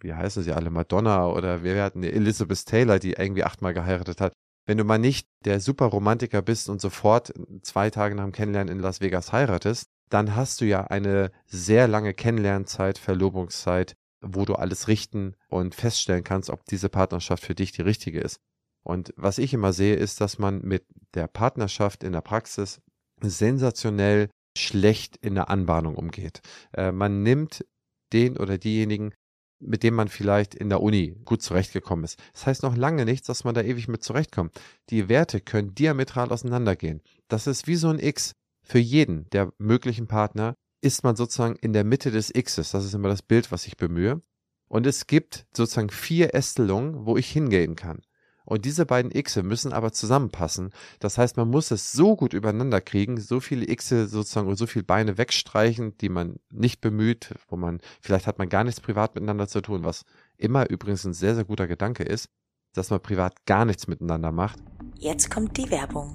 wie 0.00 0.14
heißen 0.14 0.42
sie 0.42 0.52
alle, 0.52 0.70
Madonna 0.70 1.26
oder 1.26 1.62
wir 1.62 1.82
hatten 1.82 2.02
Elizabeth 2.02 2.66
Taylor, 2.66 2.98
die 2.98 3.12
irgendwie 3.12 3.44
achtmal 3.44 3.74
geheiratet 3.74 4.20
hat. 4.20 4.32
Wenn 4.66 4.78
du 4.78 4.84
mal 4.84 4.98
nicht 4.98 5.28
der 5.44 5.60
Superromantiker 5.60 6.42
bist 6.42 6.68
und 6.68 6.80
sofort 6.80 7.32
zwei 7.62 7.90
Tage 7.90 8.14
nach 8.14 8.24
dem 8.24 8.32
Kennenlernen 8.32 8.74
in 8.76 8.82
Las 8.82 9.00
Vegas 9.00 9.32
heiratest, 9.32 9.88
dann 10.10 10.34
hast 10.34 10.60
du 10.60 10.64
ja 10.64 10.82
eine 10.82 11.30
sehr 11.46 11.88
lange 11.88 12.14
Kennenlernzeit, 12.14 12.98
Verlobungszeit, 12.98 13.94
wo 14.20 14.44
du 14.44 14.54
alles 14.54 14.88
richten 14.88 15.34
und 15.48 15.74
feststellen 15.74 16.24
kannst, 16.24 16.50
ob 16.50 16.64
diese 16.64 16.88
Partnerschaft 16.88 17.44
für 17.44 17.54
dich 17.54 17.72
die 17.72 17.82
richtige 17.82 18.20
ist. 18.20 18.40
Und 18.82 19.12
was 19.16 19.38
ich 19.38 19.52
immer 19.52 19.72
sehe, 19.72 19.96
ist, 19.96 20.20
dass 20.20 20.38
man 20.38 20.60
mit 20.62 20.84
der 21.14 21.26
Partnerschaft 21.26 22.04
in 22.04 22.12
der 22.12 22.20
Praxis 22.20 22.80
sensationell 23.20 24.30
schlecht 24.56 25.16
in 25.16 25.34
der 25.34 25.50
Anbahnung 25.50 25.96
umgeht. 25.96 26.40
Äh, 26.72 26.92
man 26.92 27.22
nimmt 27.22 27.64
den 28.12 28.36
oder 28.36 28.58
diejenigen, 28.58 29.12
mit 29.58 29.82
dem 29.82 29.94
man 29.94 30.08
vielleicht 30.08 30.54
in 30.54 30.68
der 30.68 30.82
Uni 30.82 31.16
gut 31.24 31.42
zurechtgekommen 31.42 32.04
ist. 32.04 32.18
Das 32.32 32.46
heißt 32.46 32.62
noch 32.62 32.76
lange 32.76 33.04
nicht, 33.04 33.28
dass 33.28 33.44
man 33.44 33.54
da 33.54 33.62
ewig 33.62 33.88
mit 33.88 34.02
zurechtkommt. 34.02 34.52
Die 34.90 35.08
Werte 35.08 35.40
können 35.40 35.74
diametral 35.74 36.30
auseinandergehen. 36.30 37.00
Das 37.28 37.46
ist 37.46 37.66
wie 37.66 37.76
so 37.76 37.88
ein 37.88 37.98
X 37.98 38.32
für 38.62 38.78
jeden 38.78 39.30
der 39.30 39.52
möglichen 39.58 40.08
Partner 40.08 40.54
ist 40.80 41.04
man 41.04 41.16
sozusagen 41.16 41.56
in 41.56 41.72
der 41.72 41.84
Mitte 41.84 42.10
des 42.10 42.32
Xs. 42.32 42.70
Das 42.72 42.84
ist 42.84 42.94
immer 42.94 43.08
das 43.08 43.22
Bild, 43.22 43.50
was 43.50 43.66
ich 43.66 43.76
bemühe. 43.76 44.20
Und 44.68 44.86
es 44.86 45.06
gibt 45.06 45.46
sozusagen 45.56 45.90
vier 45.90 46.34
Ästelungen, 46.34 47.06
wo 47.06 47.16
ich 47.16 47.30
hingehen 47.30 47.76
kann. 47.76 48.02
Und 48.46 48.64
diese 48.64 48.86
beiden 48.86 49.10
Xe 49.10 49.42
müssen 49.42 49.72
aber 49.72 49.92
zusammenpassen. 49.92 50.70
Das 51.00 51.18
heißt, 51.18 51.36
man 51.36 51.50
muss 51.50 51.70
es 51.72 51.92
so 51.92 52.16
gut 52.16 52.32
übereinander 52.32 52.80
kriegen, 52.80 53.20
so 53.20 53.40
viele 53.40 53.66
Xe 53.66 54.06
sozusagen 54.06 54.48
und 54.48 54.56
so 54.56 54.66
viele 54.66 54.84
Beine 54.84 55.18
wegstreichen, 55.18 55.98
die 55.98 56.08
man 56.08 56.36
nicht 56.50 56.80
bemüht, 56.80 57.34
wo 57.48 57.56
man, 57.56 57.80
vielleicht 58.00 58.26
hat 58.26 58.38
man 58.38 58.48
gar 58.48 58.64
nichts 58.64 58.80
privat 58.80 59.16
miteinander 59.16 59.48
zu 59.48 59.60
tun, 59.60 59.84
was 59.84 60.04
immer 60.38 60.70
übrigens 60.70 61.04
ein 61.04 61.12
sehr, 61.12 61.34
sehr 61.34 61.44
guter 61.44 61.66
Gedanke 61.66 62.04
ist, 62.04 62.30
dass 62.72 62.90
man 62.90 63.00
privat 63.00 63.44
gar 63.46 63.64
nichts 63.64 63.88
miteinander 63.88 64.30
macht. 64.30 64.60
Jetzt 64.98 65.30
kommt 65.30 65.56
die 65.56 65.68
Werbung. 65.70 66.14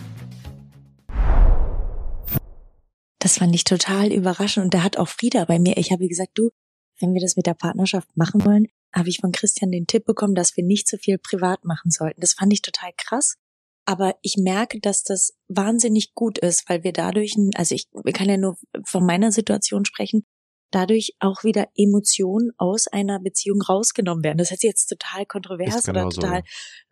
Fand 3.41 3.55
ich 3.55 3.63
total 3.63 4.13
überraschend 4.13 4.65
und 4.65 4.73
da 4.75 4.83
hat 4.83 4.97
auch 4.97 5.07
Frieda 5.07 5.45
bei 5.45 5.57
mir, 5.57 5.75
ich 5.77 5.91
habe 5.91 6.07
gesagt, 6.07 6.33
du, 6.35 6.51
wenn 6.99 7.15
wir 7.15 7.21
das 7.21 7.35
mit 7.35 7.47
der 7.47 7.55
Partnerschaft 7.55 8.15
machen 8.15 8.45
wollen, 8.45 8.67
habe 8.93 9.09
ich 9.09 9.17
von 9.17 9.31
Christian 9.31 9.71
den 9.71 9.87
Tipp 9.87 10.05
bekommen, 10.05 10.35
dass 10.35 10.55
wir 10.57 10.63
nicht 10.63 10.87
so 10.87 10.97
viel 10.97 11.17
privat 11.17 11.65
machen 11.65 11.89
sollten. 11.89 12.21
Das 12.21 12.33
fand 12.33 12.53
ich 12.53 12.61
total 12.61 12.91
krass. 12.97 13.37
Aber 13.83 14.15
ich 14.21 14.35
merke, 14.37 14.79
dass 14.79 15.01
das 15.01 15.33
wahnsinnig 15.47 16.13
gut 16.13 16.37
ist, 16.37 16.69
weil 16.69 16.83
wir 16.83 16.93
dadurch, 16.93 17.35
also 17.55 17.73
ich 17.73 17.87
kann 18.13 18.29
ja 18.29 18.37
nur 18.37 18.57
von 18.85 19.07
meiner 19.07 19.31
Situation 19.31 19.85
sprechen, 19.85 20.23
dadurch 20.71 21.15
auch 21.19 21.43
wieder 21.43 21.67
Emotionen 21.75 22.51
aus 22.57 22.87
einer 22.87 23.19
Beziehung 23.19 23.61
rausgenommen 23.61 24.23
werden. 24.23 24.37
Das 24.37 24.49
sich 24.49 24.63
jetzt 24.63 24.87
total 24.87 25.25
kontrovers 25.25 25.87
oder 25.87 26.09
total 26.09 26.43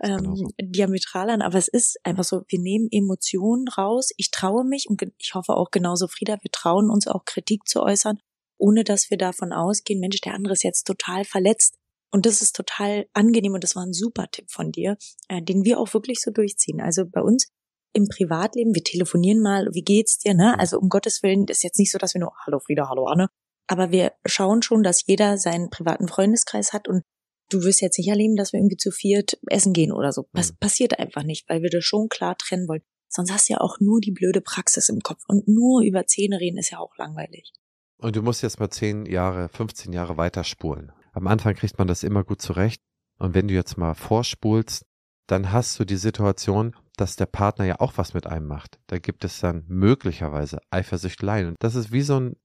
so, 0.01 0.09
ähm, 0.09 0.36
so. 0.36 0.48
diametral 0.62 1.29
an, 1.29 1.41
aber 1.41 1.57
es 1.57 1.67
ist 1.67 1.98
einfach 2.03 2.24
so, 2.24 2.43
wir 2.48 2.59
nehmen 2.59 2.88
Emotionen 2.91 3.67
raus. 3.67 4.12
Ich 4.17 4.31
traue 4.31 4.65
mich 4.65 4.88
und 4.89 5.01
ich 5.17 5.33
hoffe 5.33 5.55
auch 5.55 5.71
genauso 5.71 6.07
Frieda, 6.07 6.38
wir 6.41 6.51
trauen 6.51 6.89
uns 6.89 7.07
auch 7.07 7.25
Kritik 7.25 7.67
zu 7.67 7.81
äußern, 7.81 8.19
ohne 8.57 8.83
dass 8.83 9.09
wir 9.09 9.17
davon 9.17 9.53
ausgehen, 9.53 10.00
Mensch, 10.00 10.21
der 10.21 10.33
andere 10.33 10.53
ist 10.53 10.63
jetzt 10.63 10.86
total 10.86 11.25
verletzt. 11.25 11.75
Und 12.12 12.25
das 12.25 12.41
ist 12.41 12.55
total 12.55 13.05
angenehm 13.13 13.53
und 13.53 13.63
das 13.63 13.75
war 13.75 13.83
ein 13.83 13.93
super 13.93 14.25
Tipp 14.31 14.50
von 14.50 14.71
dir, 14.71 14.98
äh, 15.27 15.43
den 15.43 15.63
wir 15.63 15.79
auch 15.79 15.93
wirklich 15.93 16.21
so 16.21 16.31
durchziehen. 16.31 16.81
Also 16.81 17.05
bei 17.05 17.21
uns 17.21 17.48
im 17.93 18.07
Privatleben, 18.07 18.75
wir 18.75 18.83
telefonieren 18.83 19.41
mal, 19.41 19.67
wie 19.74 19.83
geht's 19.83 20.17
dir, 20.17 20.33
ne? 20.33 20.53
Mhm. 20.53 20.59
Also 20.59 20.79
um 20.79 20.89
Gottes 20.89 21.24
Willen 21.24 21.45
ist 21.48 21.63
jetzt 21.63 21.79
nicht 21.79 21.91
so, 21.91 21.98
dass 21.98 22.13
wir 22.13 22.21
nur, 22.21 22.33
hallo 22.45 22.59
Frieda, 22.59 22.89
hallo 22.89 23.05
Anne, 23.05 23.29
aber 23.69 23.91
wir 23.91 24.13
schauen 24.25 24.63
schon, 24.63 24.81
dass 24.81 25.05
jeder 25.05 25.38
seinen 25.38 25.69
privaten 25.69 26.07
Freundeskreis 26.07 26.73
hat 26.73 26.88
und 26.88 27.03
du 27.49 27.63
wirst 27.63 27.81
jetzt 27.81 27.99
nicht 27.99 28.09
erleben, 28.09 28.35
dass 28.35 28.51
wir 28.51 28.59
irgendwie 28.59 28.77
zu 28.77 28.89
viert 28.89 29.38
essen 29.47 29.73
gehen 29.73 29.91
oder 29.91 30.11
so. 30.11 30.27
Das 30.33 30.51
mhm. 30.51 30.57
passiert 30.59 30.97
einfach 30.97 31.21
nicht, 31.21 31.47
weil 31.49 31.61
wir 31.61 31.69
das 31.69 31.85
schon 31.85 32.09
klar 32.09 32.35
trennen 32.35 32.67
wollen. 32.67 32.81
Sonst 33.09 33.31
hast 33.31 33.47
du 33.47 33.53
ja 33.53 33.61
auch 33.61 33.79
nur 33.79 34.01
die 34.01 34.11
blöde 34.11 34.41
Praxis 34.41 34.89
im 34.89 35.01
Kopf 35.01 35.21
und 35.27 35.47
nur 35.47 35.83
über 35.83 36.07
Zähne 36.07 36.39
reden 36.39 36.57
ist 36.57 36.71
ja 36.71 36.79
auch 36.79 36.97
langweilig. 36.97 37.53
Und 37.97 38.15
du 38.15 38.23
musst 38.23 38.41
jetzt 38.41 38.59
mal 38.59 38.71
zehn 38.71 39.05
Jahre, 39.05 39.49
15 39.49 39.93
Jahre 39.93 40.17
weiterspulen. 40.17 40.91
Am 41.13 41.27
Anfang 41.27 41.53
kriegt 41.53 41.77
man 41.77 41.88
das 41.88 42.03
immer 42.03 42.23
gut 42.23 42.41
zurecht. 42.41 42.81
Und 43.19 43.35
wenn 43.35 43.47
du 43.47 43.53
jetzt 43.53 43.77
mal 43.77 43.93
vorspulst, 43.93 44.85
dann 45.27 45.51
hast 45.51 45.79
du 45.79 45.85
die 45.85 45.97
Situation, 45.97 46.75
dass 46.95 47.17
der 47.17 47.27
Partner 47.27 47.65
ja 47.65 47.79
auch 47.79 47.97
was 47.97 48.13
mit 48.13 48.25
einem 48.25 48.47
macht. 48.47 48.79
Da 48.88 48.97
gibt 48.97 49.23
es 49.25 49.39
dann 49.39 49.65
möglicherweise 49.67 50.59
Eifersüchteleien. 50.71 51.49
Und 51.49 51.57
das 51.59 51.75
ist 51.75 51.91
wie 51.91 52.01
so 52.01 52.19
ein 52.19 52.35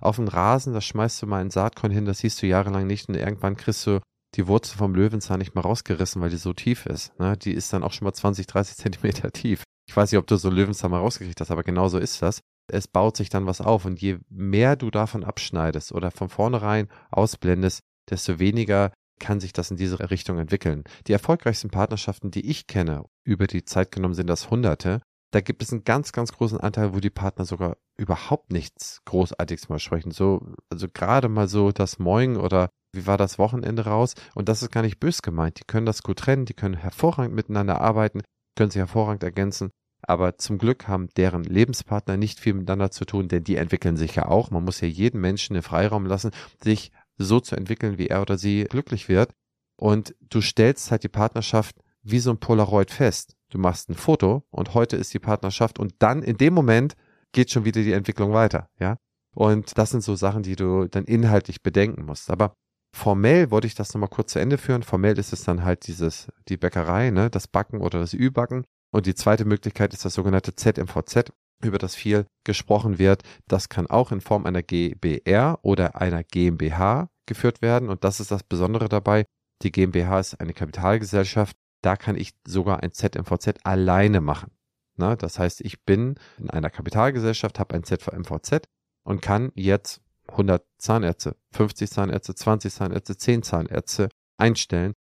auf 0.00 0.16
den 0.16 0.28
Rasen, 0.28 0.72
da 0.72 0.80
schmeißt 0.80 1.22
du 1.22 1.26
mal 1.26 1.40
ein 1.40 1.50
Saatkorn 1.50 1.92
hin, 1.92 2.04
das 2.04 2.18
siehst 2.18 2.40
du 2.42 2.46
jahrelang 2.46 2.86
nicht 2.86 3.08
und 3.08 3.16
irgendwann 3.16 3.56
kriegst 3.56 3.86
du 3.86 4.00
die 4.36 4.46
Wurzel 4.46 4.76
vom 4.76 4.94
Löwenzahn 4.94 5.38
nicht 5.38 5.54
mal 5.54 5.62
rausgerissen, 5.62 6.22
weil 6.22 6.30
die 6.30 6.36
so 6.36 6.52
tief 6.52 6.86
ist. 6.86 7.18
Ne? 7.18 7.36
Die 7.36 7.52
ist 7.52 7.72
dann 7.72 7.82
auch 7.82 7.92
schon 7.92 8.04
mal 8.04 8.12
20, 8.12 8.46
30 8.46 8.76
Zentimeter 8.76 9.30
tief. 9.32 9.64
Ich 9.88 9.96
weiß 9.96 10.12
nicht, 10.12 10.18
ob 10.18 10.26
du 10.26 10.36
so 10.36 10.50
Löwenzahn 10.50 10.90
mal 10.90 10.98
rausgekriegt 10.98 11.40
hast, 11.40 11.50
aber 11.50 11.64
genau 11.64 11.88
so 11.88 11.98
ist 11.98 12.22
das. 12.22 12.40
Es 12.72 12.86
baut 12.86 13.16
sich 13.16 13.28
dann 13.28 13.46
was 13.46 13.60
auf 13.60 13.84
und 13.84 14.00
je 14.00 14.18
mehr 14.28 14.76
du 14.76 14.90
davon 14.90 15.24
abschneidest 15.24 15.92
oder 15.92 16.12
von 16.12 16.28
vornherein 16.28 16.88
ausblendest, 17.10 17.80
desto 18.08 18.38
weniger 18.38 18.92
kann 19.18 19.40
sich 19.40 19.52
das 19.52 19.70
in 19.70 19.76
diese 19.76 20.10
Richtung 20.10 20.38
entwickeln. 20.38 20.84
Die 21.06 21.12
erfolgreichsten 21.12 21.70
Partnerschaften, 21.70 22.30
die 22.30 22.48
ich 22.48 22.66
kenne, 22.68 23.04
über 23.24 23.46
die 23.48 23.64
Zeit 23.64 23.90
genommen 23.92 24.14
sind 24.14 24.28
das 24.28 24.50
Hunderte. 24.50 25.02
Da 25.32 25.40
gibt 25.40 25.62
es 25.62 25.72
einen 25.72 25.84
ganz, 25.84 26.12
ganz 26.12 26.32
großen 26.32 26.58
Anteil, 26.58 26.94
wo 26.94 26.98
die 26.98 27.10
Partner 27.10 27.44
sogar 27.44 27.76
überhaupt 27.96 28.52
nichts 28.52 29.00
Großartiges 29.04 29.68
mal 29.68 29.78
sprechen. 29.78 30.10
So, 30.10 30.54
also 30.70 30.88
gerade 30.92 31.28
mal 31.28 31.46
so 31.46 31.70
das 31.70 31.98
Moin 31.98 32.36
oder 32.36 32.70
wie 32.92 33.06
war 33.06 33.16
das 33.16 33.38
Wochenende 33.38 33.84
raus? 33.84 34.14
Und 34.34 34.48
das 34.48 34.62
ist 34.62 34.72
gar 34.72 34.82
nicht 34.82 34.98
bös 34.98 35.22
gemeint. 35.22 35.60
Die 35.60 35.64
können 35.64 35.86
das 35.86 36.02
gut 36.02 36.18
trennen, 36.18 36.46
die 36.46 36.54
können 36.54 36.74
hervorragend 36.74 37.34
miteinander 37.34 37.80
arbeiten, 37.80 38.22
können 38.56 38.70
sich 38.70 38.80
hervorragend 38.80 39.22
ergänzen. 39.22 39.70
Aber 40.02 40.38
zum 40.38 40.58
Glück 40.58 40.88
haben 40.88 41.08
deren 41.16 41.44
Lebenspartner 41.44 42.16
nicht 42.16 42.40
viel 42.40 42.54
miteinander 42.54 42.90
zu 42.90 43.04
tun, 43.04 43.28
denn 43.28 43.44
die 43.44 43.56
entwickeln 43.56 43.96
sich 43.96 44.14
ja 44.16 44.26
auch. 44.26 44.50
Man 44.50 44.64
muss 44.64 44.80
ja 44.80 44.88
jedem 44.88 45.20
Menschen 45.20 45.54
den 45.54 45.62
Freiraum 45.62 46.06
lassen, 46.06 46.30
sich 46.62 46.90
so 47.18 47.38
zu 47.38 47.54
entwickeln, 47.54 47.98
wie 47.98 48.08
er 48.08 48.22
oder 48.22 48.38
sie 48.38 48.64
glücklich 48.64 49.08
wird. 49.08 49.32
Und 49.76 50.14
du 50.20 50.40
stellst 50.40 50.90
halt 50.90 51.04
die 51.04 51.08
Partnerschaft 51.08 51.76
wie 52.02 52.18
so 52.18 52.30
ein 52.30 52.38
Polaroid 52.38 52.90
fest. 52.90 53.36
Du 53.50 53.58
machst 53.58 53.88
ein 53.88 53.94
Foto 53.94 54.44
und 54.50 54.74
heute 54.74 54.96
ist 54.96 55.12
die 55.12 55.18
Partnerschaft 55.18 55.78
und 55.78 55.94
dann 55.98 56.22
in 56.22 56.36
dem 56.36 56.54
Moment 56.54 56.94
geht 57.32 57.50
schon 57.50 57.64
wieder 57.64 57.82
die 57.82 57.92
Entwicklung 57.92 58.32
weiter, 58.32 58.68
ja. 58.78 58.96
Und 59.34 59.78
das 59.78 59.90
sind 59.90 60.02
so 60.02 60.16
Sachen, 60.16 60.42
die 60.42 60.56
du 60.56 60.88
dann 60.88 61.04
inhaltlich 61.04 61.62
bedenken 61.62 62.04
musst. 62.04 62.30
Aber 62.30 62.54
formell 62.94 63.50
wollte 63.50 63.66
ich 63.66 63.74
das 63.74 63.94
nochmal 63.94 64.08
kurz 64.08 64.32
zu 64.32 64.40
Ende 64.40 64.58
führen. 64.58 64.82
Formell 64.82 65.18
ist 65.18 65.32
es 65.32 65.44
dann 65.44 65.64
halt 65.64 65.86
dieses, 65.86 66.28
die 66.48 66.56
Bäckerei, 66.56 67.10
ne, 67.10 67.30
das 67.30 67.46
Backen 67.46 67.80
oder 67.80 68.00
das 68.00 68.12
Ü-Backen. 68.12 68.64
Und 68.92 69.06
die 69.06 69.14
zweite 69.14 69.44
Möglichkeit 69.44 69.94
ist 69.94 70.04
das 70.04 70.14
sogenannte 70.14 70.54
ZMVZ, 70.54 71.32
über 71.62 71.78
das 71.78 71.94
viel 71.94 72.26
gesprochen 72.44 72.98
wird. 72.98 73.22
Das 73.46 73.68
kann 73.68 73.86
auch 73.86 74.10
in 74.10 74.20
Form 74.20 74.46
einer 74.46 74.62
GBR 74.62 75.60
oder 75.62 76.00
einer 76.00 76.24
GmbH 76.24 77.08
geführt 77.26 77.62
werden. 77.62 77.88
Und 77.88 78.02
das 78.02 78.18
ist 78.18 78.32
das 78.32 78.42
Besondere 78.42 78.88
dabei. 78.88 79.26
Die 79.62 79.70
GmbH 79.70 80.18
ist 80.18 80.40
eine 80.40 80.54
Kapitalgesellschaft. 80.54 81.56
Da 81.82 81.96
kann 81.96 82.16
ich 82.16 82.34
sogar 82.46 82.82
ein 82.82 82.92
ZMVZ 82.92 83.64
alleine 83.64 84.20
machen. 84.20 84.50
Na, 84.96 85.16
das 85.16 85.38
heißt, 85.38 85.62
ich 85.62 85.84
bin 85.84 86.16
in 86.38 86.50
einer 86.50 86.70
Kapitalgesellschaft, 86.70 87.58
habe 87.58 87.74
ein 87.74 87.84
ZVMVZ 87.84 88.68
und 89.02 89.22
kann 89.22 89.50
jetzt 89.54 90.02
100 90.28 90.64
Zahnärzte, 90.78 91.36
50 91.52 91.90
Zahnärzte, 91.90 92.34
20 92.34 92.72
Zahnärzte, 92.72 93.16
10 93.16 93.42
Zahnärzte 93.42 94.08
einstellen. 94.36 94.92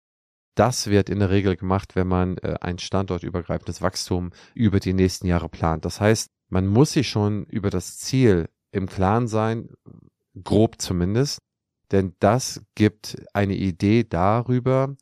Das 0.55 0.89
wird 0.89 1.09
in 1.09 1.21
der 1.21 1.31
Regel 1.31 1.57
gemacht, 1.57 1.95
wenn 1.95 2.09
man 2.09 2.39
äh, 2.39 2.57
ein 2.61 2.79
standortübergreifendes 2.79 3.83
Wachstum 3.83 4.31
über 4.55 4.81
die 4.81 4.93
nächsten 4.93 5.27
Jahre 5.27 5.49
plant. 5.49 5.85
Das 5.85 6.01
heißt, 6.01 6.31
man 6.49 6.67
muss 6.67 6.93
sich 6.93 7.09
schon 7.09 7.45
über 7.45 7.71
das 7.71 7.99
Ziel 7.99 8.49
im 8.73 8.87
Klaren 8.89 9.29
sein, 9.29 9.71
grob 10.43 10.81
zumindest, 10.81 11.41
denn 11.91 12.15
das 12.19 12.63
gibt 12.75 13.17
eine 13.33 13.55
Idee 13.55 14.05
darüber, 14.05 14.97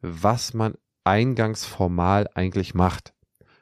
was 0.00 0.54
man 0.54 0.74
eingangs 1.04 1.64
formal 1.64 2.28
eigentlich 2.34 2.74
macht. 2.74 3.12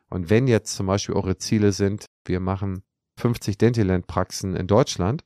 Und 0.09 0.31
wenn 0.31 0.47
jetzt 0.47 0.75
zum 0.75 0.87
Beispiel 0.87 1.15
eure 1.15 1.39
Ziele 1.39 1.73
sind, 1.73 2.07
wir 2.25 2.41
machen 2.41 2.83
50 3.19 3.59
Dentiland-Praxen 3.59 4.57
in 4.57 4.67
Deutschland, 4.67 5.25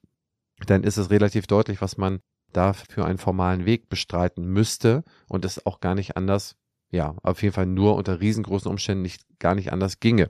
dann 0.66 0.84
ist 0.84 0.96
es 0.96 1.10
relativ 1.10 1.46
deutlich, 1.46 1.80
was 1.80 1.96
man 1.96 2.20
da 2.52 2.72
für 2.72 3.04
einen 3.04 3.18
formalen 3.18 3.66
Weg 3.66 3.88
bestreiten 3.88 4.44
müsste 4.44 5.02
und 5.28 5.44
es 5.44 5.64
auch 5.66 5.80
gar 5.80 5.94
nicht 5.94 6.16
anders, 6.16 6.56
ja, 6.90 7.16
auf 7.22 7.42
jeden 7.42 7.54
Fall 7.54 7.66
nur 7.66 7.96
unter 7.96 8.20
riesengroßen 8.20 8.70
Umständen 8.70 9.02
nicht, 9.02 9.22
gar 9.38 9.54
nicht 9.54 9.72
anders 9.72 10.00
ginge. 10.00 10.28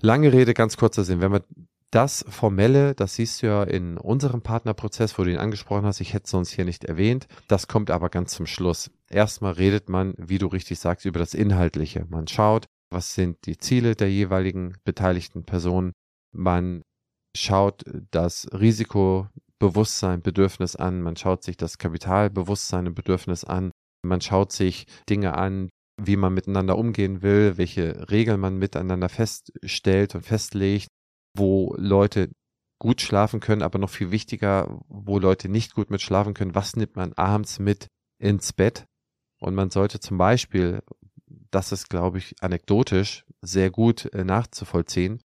Lange 0.00 0.32
Rede, 0.32 0.52
ganz 0.52 0.76
kurzer 0.76 1.04
Sinn. 1.04 1.20
Wenn 1.20 1.30
man 1.30 1.44
das 1.90 2.24
Formelle, 2.28 2.94
das 2.94 3.14
siehst 3.14 3.42
du 3.42 3.46
ja 3.46 3.62
in 3.64 3.98
unserem 3.98 4.42
Partnerprozess, 4.42 5.18
wo 5.18 5.24
du 5.24 5.30
ihn 5.30 5.38
angesprochen 5.38 5.84
hast, 5.84 6.00
ich 6.00 6.14
hätte 6.14 6.24
es 6.24 6.30
sonst 6.30 6.50
hier 6.50 6.64
nicht 6.64 6.84
erwähnt, 6.84 7.28
das 7.48 7.68
kommt 7.68 7.90
aber 7.90 8.08
ganz 8.08 8.32
zum 8.32 8.46
Schluss. 8.46 8.90
Erstmal 9.12 9.52
redet 9.52 9.88
man, 9.88 10.14
wie 10.16 10.38
du 10.38 10.46
richtig 10.46 10.78
sagst, 10.78 11.04
über 11.04 11.18
das 11.18 11.34
Inhaltliche. 11.34 12.06
Man 12.08 12.26
schaut, 12.28 12.66
was 12.90 13.14
sind 13.14 13.44
die 13.46 13.58
Ziele 13.58 13.94
der 13.94 14.10
jeweiligen 14.10 14.76
beteiligten 14.84 15.44
Personen. 15.44 15.92
Man 16.34 16.82
schaut 17.36 17.84
das 18.10 18.48
Risikobewusstsein, 18.52 20.22
Bedürfnis 20.22 20.76
an. 20.76 21.02
Man 21.02 21.16
schaut 21.16 21.42
sich 21.42 21.56
das 21.56 21.76
Kapitalbewusstsein 21.76 22.86
und 22.86 22.94
Bedürfnis 22.94 23.44
an. 23.44 23.70
Man 24.02 24.22
schaut 24.22 24.52
sich 24.52 24.86
Dinge 25.08 25.34
an, 25.34 25.68
wie 26.00 26.16
man 26.16 26.32
miteinander 26.32 26.78
umgehen 26.78 27.20
will, 27.22 27.58
welche 27.58 28.10
Regeln 28.10 28.40
man 28.40 28.56
miteinander 28.58 29.10
feststellt 29.10 30.14
und 30.14 30.22
festlegt, 30.22 30.88
wo 31.36 31.74
Leute 31.76 32.30
gut 32.80 33.00
schlafen 33.00 33.40
können, 33.40 33.62
aber 33.62 33.78
noch 33.78 33.90
viel 33.90 34.10
wichtiger, 34.10 34.80
wo 34.88 35.18
Leute 35.18 35.48
nicht 35.48 35.74
gut 35.74 35.90
mit 35.90 36.00
schlafen 36.00 36.34
können, 36.34 36.54
was 36.54 36.76
nimmt 36.76 36.96
man 36.96 37.12
abends 37.12 37.58
mit 37.58 37.86
ins 38.18 38.52
Bett? 38.52 38.86
Und 39.42 39.56
man 39.56 39.70
sollte 39.70 39.98
zum 39.98 40.18
Beispiel, 40.18 40.82
das 41.50 41.72
ist, 41.72 41.90
glaube 41.90 42.18
ich, 42.18 42.36
anekdotisch 42.40 43.24
sehr 43.40 43.70
gut 43.70 44.06
äh, 44.14 44.22
nachzuvollziehen, 44.22 45.20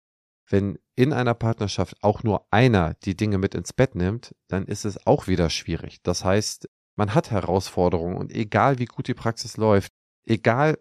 wenn 0.48 0.78
in 0.94 1.12
einer 1.12 1.34
Partnerschaft 1.34 1.96
auch 2.00 2.22
nur 2.22 2.46
einer 2.52 2.94
die 3.02 3.16
Dinge 3.16 3.38
mit 3.38 3.56
ins 3.56 3.72
Bett 3.72 3.96
nimmt, 3.96 4.34
dann 4.46 4.66
ist 4.66 4.84
es 4.84 5.04
auch 5.04 5.26
wieder 5.26 5.50
schwierig. 5.50 6.00
Das 6.04 6.24
heißt, 6.24 6.68
man 6.94 7.14
hat 7.14 7.32
Herausforderungen 7.32 8.16
und 8.16 8.32
egal 8.32 8.78
wie 8.78 8.84
gut 8.84 9.08
die 9.08 9.14
Praxis 9.14 9.56
läuft, 9.56 9.90
egal 10.26 10.78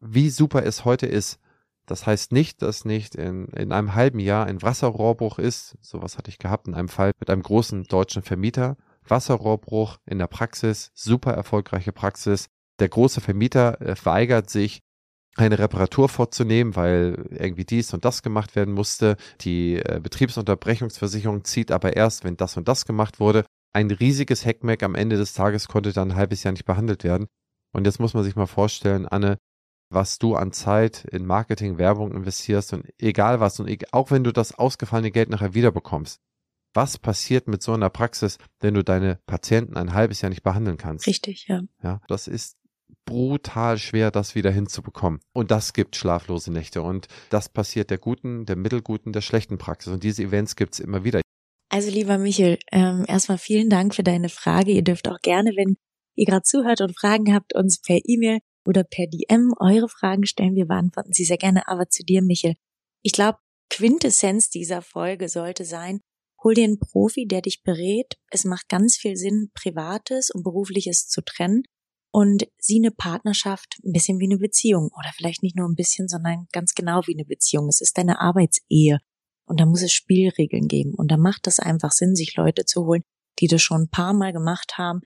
wie 0.00 0.28
super 0.28 0.66
es 0.66 0.84
heute 0.84 1.06
ist, 1.06 1.38
das 1.86 2.06
heißt 2.06 2.32
nicht, 2.32 2.60
dass 2.62 2.84
nicht 2.84 3.14
in, 3.14 3.46
in 3.48 3.70
einem 3.70 3.94
halben 3.94 4.18
Jahr 4.18 4.46
ein 4.46 4.62
Wasserrohrbruch 4.62 5.38
ist. 5.38 5.76
Sowas 5.80 6.18
hatte 6.18 6.30
ich 6.30 6.38
gehabt 6.38 6.66
in 6.66 6.74
einem 6.74 6.88
Fall 6.88 7.12
mit 7.20 7.30
einem 7.30 7.42
großen 7.42 7.84
deutschen 7.84 8.22
Vermieter. 8.22 8.76
Wasserrohrbruch 9.06 9.98
in 10.06 10.18
der 10.18 10.26
Praxis, 10.26 10.90
super 10.94 11.32
erfolgreiche 11.34 11.92
Praxis. 11.92 12.48
Der 12.80 12.88
große 12.88 13.20
Vermieter 13.20 13.80
äh, 13.80 13.94
weigert 14.04 14.50
sich, 14.50 14.80
eine 15.36 15.58
Reparatur 15.58 16.08
vorzunehmen, 16.08 16.76
weil 16.76 17.26
irgendwie 17.30 17.64
dies 17.64 17.92
und 17.92 18.04
das 18.04 18.22
gemacht 18.22 18.54
werden 18.54 18.72
musste. 18.72 19.16
Die 19.40 19.76
äh, 19.76 20.00
Betriebsunterbrechungsversicherung 20.00 21.44
zieht 21.44 21.72
aber 21.72 21.96
erst, 21.96 22.24
wenn 22.24 22.36
das 22.36 22.56
und 22.56 22.68
das 22.68 22.86
gemacht 22.86 23.20
wurde. 23.20 23.44
Ein 23.72 23.90
riesiges 23.90 24.44
Heckmeck 24.44 24.82
am 24.84 24.94
Ende 24.94 25.16
des 25.16 25.32
Tages 25.32 25.66
konnte 25.66 25.92
dann 25.92 26.12
ein 26.12 26.16
halbes 26.16 26.44
Jahr 26.44 26.52
nicht 26.52 26.64
behandelt 26.64 27.02
werden. 27.02 27.26
Und 27.72 27.86
jetzt 27.86 27.98
muss 27.98 28.14
man 28.14 28.22
sich 28.22 28.36
mal 28.36 28.46
vorstellen, 28.46 29.06
Anne, 29.06 29.38
was 29.90 30.18
du 30.18 30.36
an 30.36 30.52
Zeit 30.52 31.04
in 31.04 31.26
Marketing, 31.26 31.78
Werbung 31.78 32.12
investierst 32.12 32.72
und 32.72 32.86
egal 32.98 33.40
was 33.40 33.58
und 33.58 33.70
auch 33.92 34.10
wenn 34.10 34.24
du 34.24 34.32
das 34.32 34.56
ausgefallene 34.56 35.10
Geld 35.10 35.28
nachher 35.30 35.54
wiederbekommst. 35.54 36.20
Was 36.72 36.98
passiert 36.98 37.46
mit 37.46 37.62
so 37.62 37.72
einer 37.72 37.90
Praxis, 37.90 38.38
wenn 38.60 38.74
du 38.74 38.82
deine 38.82 39.20
Patienten 39.26 39.76
ein 39.76 39.94
halbes 39.94 40.20
Jahr 40.20 40.30
nicht 40.30 40.42
behandeln 40.42 40.76
kannst? 40.76 41.06
Richtig, 41.06 41.46
ja. 41.48 41.62
Ja, 41.82 42.00
das 42.08 42.26
ist 42.26 42.56
brutal 43.04 43.78
schwer, 43.78 44.10
das 44.10 44.34
wieder 44.34 44.50
hinzubekommen. 44.50 45.20
Und 45.32 45.50
das 45.50 45.72
gibt 45.72 45.96
schlaflose 45.96 46.52
Nächte. 46.52 46.82
Und 46.82 47.08
das 47.30 47.48
passiert 47.48 47.90
der 47.90 47.98
guten, 47.98 48.46
der 48.46 48.56
mittelguten, 48.56 49.12
der 49.12 49.20
schlechten 49.20 49.58
Praxis. 49.58 49.92
Und 49.92 50.04
diese 50.04 50.22
Events 50.22 50.56
gibt's 50.56 50.78
immer 50.78 51.04
wieder. 51.04 51.20
Also 51.70 51.90
lieber 51.90 52.18
Michel, 52.18 52.58
ähm, 52.72 53.04
erstmal 53.08 53.38
vielen 53.38 53.68
Dank 53.68 53.94
für 53.94 54.02
deine 54.02 54.28
Frage. 54.28 54.72
Ihr 54.72 54.84
dürft 54.84 55.08
auch 55.08 55.20
gerne, 55.22 55.50
wenn 55.56 55.76
ihr 56.14 56.26
gerade 56.26 56.42
zuhört 56.42 56.80
und 56.80 56.98
Fragen 56.98 57.34
habt, 57.34 57.54
uns 57.54 57.80
per 57.80 57.98
E-Mail 58.04 58.40
oder 58.66 58.84
per 58.84 59.06
DM 59.06 59.52
eure 59.58 59.88
Fragen 59.88 60.24
stellen. 60.24 60.54
Wir 60.54 60.66
beantworten 60.66 61.12
sie 61.12 61.24
sehr 61.24 61.38
gerne. 61.38 61.66
Aber 61.68 61.88
zu 61.88 62.04
dir, 62.04 62.22
Michel. 62.22 62.54
Ich 63.02 63.12
glaube, 63.12 63.38
Quintessenz 63.70 64.50
dieser 64.50 64.82
Folge 64.82 65.28
sollte 65.28 65.64
sein, 65.64 66.00
hol 66.42 66.54
dir 66.54 66.64
einen 66.64 66.78
Profi, 66.78 67.26
der 67.26 67.42
dich 67.42 67.62
berät. 67.62 68.14
Es 68.30 68.44
macht 68.44 68.68
ganz 68.68 68.96
viel 68.96 69.16
Sinn, 69.16 69.50
Privates 69.54 70.30
und 70.30 70.44
Berufliches 70.44 71.08
zu 71.08 71.22
trennen 71.22 71.64
und 72.14 72.46
sieh 72.60 72.78
eine 72.78 72.92
Partnerschaft 72.92 73.80
ein 73.84 73.90
bisschen 73.90 74.20
wie 74.20 74.26
eine 74.26 74.38
Beziehung 74.38 74.88
oder 74.96 75.10
vielleicht 75.16 75.42
nicht 75.42 75.56
nur 75.56 75.68
ein 75.68 75.74
bisschen, 75.74 76.06
sondern 76.06 76.46
ganz 76.52 76.72
genau 76.74 77.00
wie 77.06 77.16
eine 77.16 77.24
Beziehung. 77.24 77.66
Es 77.66 77.80
ist 77.80 77.98
deine 77.98 78.20
Arbeitsehe 78.20 78.98
und 79.46 79.58
da 79.58 79.66
muss 79.66 79.82
es 79.82 79.90
Spielregeln 79.90 80.68
geben 80.68 80.94
und 80.94 81.10
da 81.10 81.16
macht 81.16 81.48
es 81.48 81.58
einfach 81.58 81.90
Sinn, 81.90 82.14
sich 82.14 82.36
Leute 82.36 82.66
zu 82.66 82.86
holen, 82.86 83.02
die 83.40 83.48
das 83.48 83.62
schon 83.62 83.82
ein 83.82 83.90
paar 83.90 84.14
Mal 84.14 84.32
gemacht 84.32 84.78
haben, 84.78 85.00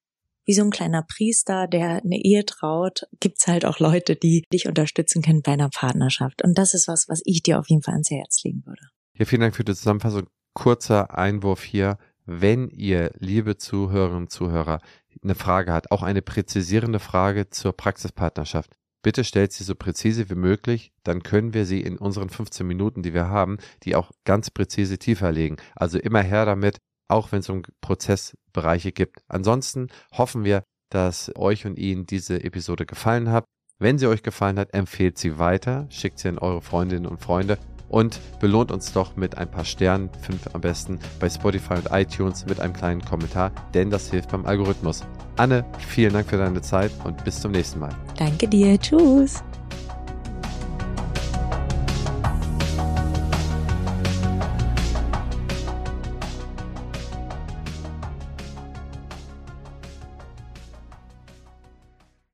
wie 0.44 0.52
so 0.52 0.62
ein 0.62 0.70
kleiner 0.70 1.02
Priester, 1.02 1.66
der 1.66 2.02
eine 2.04 2.22
Ehe 2.22 2.44
traut, 2.44 3.06
gibt's 3.20 3.46
halt 3.46 3.64
auch 3.64 3.78
Leute, 3.78 4.14
die 4.14 4.44
dich 4.52 4.68
unterstützen 4.68 5.22
können 5.22 5.40
bei 5.40 5.52
einer 5.52 5.70
Partnerschaft. 5.70 6.44
Und 6.44 6.58
das 6.58 6.74
ist 6.74 6.88
was, 6.88 7.08
was 7.08 7.22
ich 7.24 7.42
dir 7.42 7.58
auf 7.58 7.70
jeden 7.70 7.82
Fall 7.82 7.94
ans 7.94 8.10
Herz 8.10 8.44
legen 8.44 8.66
würde. 8.66 8.82
Ja, 9.14 9.24
vielen 9.24 9.40
Dank 9.40 9.56
für 9.56 9.64
die 9.64 9.74
Zusammenfassung. 9.74 10.26
Kurzer 10.52 11.16
Einwurf 11.16 11.64
hier. 11.64 11.96
Wenn 12.30 12.68
ihr, 12.68 13.10
liebe 13.18 13.56
Zuhörerinnen 13.56 14.24
und 14.24 14.30
Zuhörer, 14.30 14.80
eine 15.24 15.34
Frage 15.34 15.72
hat, 15.72 15.90
auch 15.90 16.02
eine 16.02 16.20
präzisierende 16.20 16.98
Frage 16.98 17.48
zur 17.48 17.72
Praxispartnerschaft, 17.72 18.76
bitte 19.02 19.24
stellt 19.24 19.54
sie 19.54 19.64
so 19.64 19.74
präzise 19.74 20.28
wie 20.28 20.34
möglich, 20.34 20.92
dann 21.04 21.22
können 21.22 21.54
wir 21.54 21.64
sie 21.64 21.80
in 21.80 21.96
unseren 21.96 22.28
15 22.28 22.66
Minuten, 22.66 23.02
die 23.02 23.14
wir 23.14 23.28
haben, 23.28 23.56
die 23.84 23.96
auch 23.96 24.10
ganz 24.24 24.50
präzise 24.50 24.98
tiefer 24.98 25.32
legen. 25.32 25.56
Also 25.74 25.98
immer 25.98 26.20
her 26.20 26.44
damit, 26.44 26.76
auch 27.08 27.32
wenn 27.32 27.40
es 27.40 27.48
um 27.48 27.62
Prozessbereiche 27.80 28.92
gibt. 28.92 29.22
Ansonsten 29.28 29.88
hoffen 30.12 30.44
wir, 30.44 30.64
dass 30.90 31.32
euch 31.34 31.64
und 31.64 31.78
Ihnen 31.78 32.04
diese 32.04 32.44
Episode 32.44 32.84
gefallen 32.84 33.30
hat. 33.30 33.46
Wenn 33.78 33.96
sie 33.96 34.06
euch 34.06 34.22
gefallen 34.22 34.58
hat, 34.58 34.74
empfehlt 34.74 35.16
sie 35.16 35.38
weiter, 35.38 35.86
schickt 35.88 36.18
sie 36.18 36.28
an 36.28 36.38
eure 36.38 36.60
Freundinnen 36.60 37.06
und 37.06 37.20
Freunde 37.20 37.58
und 37.88 38.20
belohnt 38.40 38.70
uns 38.70 38.92
doch 38.92 39.16
mit 39.16 39.38
ein 39.38 39.50
paar 39.50 39.64
Sternen, 39.64 40.10
fünf 40.20 40.48
am 40.52 40.60
besten, 40.60 40.98
bei 41.20 41.28
Spotify 41.28 41.74
und 41.74 41.88
iTunes 41.90 42.46
mit 42.46 42.60
einem 42.60 42.72
kleinen 42.72 43.04
Kommentar, 43.04 43.52
denn 43.74 43.90
das 43.90 44.10
hilft 44.10 44.30
beim 44.30 44.46
Algorithmus. 44.46 45.04
Anne, 45.36 45.64
vielen 45.78 46.12
Dank 46.12 46.28
für 46.28 46.36
deine 46.36 46.60
Zeit 46.60 46.90
und 47.04 47.24
bis 47.24 47.40
zum 47.40 47.52
nächsten 47.52 47.78
Mal. 47.78 47.90
Danke 48.16 48.48
dir. 48.48 48.78
Tschüss. 48.78 49.42